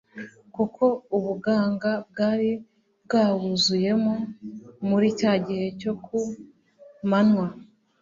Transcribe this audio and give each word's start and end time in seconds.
kuko 0.55 0.83
ubuganga 1.17 1.91
bwari 2.09 2.49
bwawuvuyemo 3.05 4.13
muri 4.87 5.07
cya 5.19 5.33
gihe 5.45 5.67
cyo 5.79 5.93
ku 6.03 6.17
manywa. 7.09 7.47